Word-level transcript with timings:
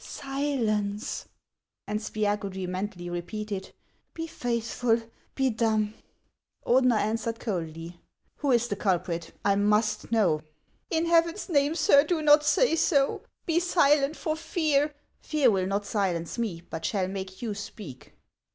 Silence!" 0.03 1.27
And 1.87 1.99
Spiagudry 1.99 2.67
mentally 2.67 3.07
repeated:" 3.07 3.71
Be 4.15 4.25
faithful, 4.25 5.03
be 5.35 5.51
dumb." 5.51 5.93
Ordener 6.65 6.97
answered 6.97 7.39
coldly:" 7.39 8.01
Who 8.37 8.49
is 8.51 8.67
the 8.67 8.75
culprit? 8.75 9.31
I 9.45 9.53
must 9.55 10.11
know!" 10.11 10.37
90 10.39 10.39
HANS 10.39 10.45
OF 10.47 10.53
ICELAND." 10.55 11.05
In 11.05 11.05
Heaven's 11.07 11.49
name, 11.49 11.75
sir, 11.75 12.03
do 12.03 12.21
not 12.23 12.43
say 12.43 12.75
so! 12.75 13.21
Be 13.45 13.59
silent, 13.59 14.15
for 14.17 14.35
fear 14.35 14.91
—"Fear 15.21 15.51
will 15.51 15.67
not 15.67 15.85
silence 15.85 16.39
me, 16.39 16.63
but 16.67 16.83
shall 16.83 17.07
make 17.07 17.43
you 17.43 17.53
speak." 17.53 18.13